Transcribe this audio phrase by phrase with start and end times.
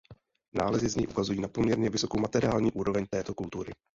[0.53, 3.71] Nálezy z něj ukazují na poměrně vysokou materiální úroveň této kultury.